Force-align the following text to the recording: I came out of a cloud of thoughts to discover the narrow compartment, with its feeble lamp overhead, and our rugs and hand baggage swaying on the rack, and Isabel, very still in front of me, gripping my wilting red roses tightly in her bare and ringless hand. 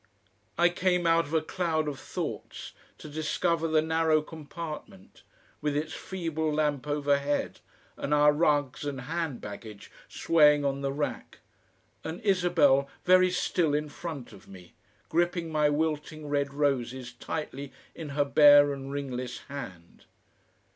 I 0.57 0.69
came 0.69 1.05
out 1.05 1.25
of 1.25 1.33
a 1.35 1.43
cloud 1.43 1.87
of 1.87 1.99
thoughts 1.99 2.71
to 2.97 3.07
discover 3.07 3.67
the 3.67 3.83
narrow 3.83 4.23
compartment, 4.23 5.21
with 5.61 5.77
its 5.77 5.93
feeble 5.93 6.51
lamp 6.51 6.87
overhead, 6.87 7.59
and 7.97 8.11
our 8.11 8.33
rugs 8.33 8.83
and 8.83 9.01
hand 9.01 9.41
baggage 9.41 9.91
swaying 10.09 10.65
on 10.65 10.81
the 10.81 10.91
rack, 10.91 11.41
and 12.03 12.19
Isabel, 12.21 12.89
very 13.05 13.29
still 13.29 13.75
in 13.75 13.89
front 13.89 14.33
of 14.33 14.47
me, 14.47 14.73
gripping 15.07 15.51
my 15.51 15.69
wilting 15.69 16.27
red 16.27 16.51
roses 16.51 17.13
tightly 17.13 17.71
in 17.93 18.09
her 18.17 18.25
bare 18.25 18.73
and 18.73 18.91
ringless 18.91 19.41
hand. 19.49 20.05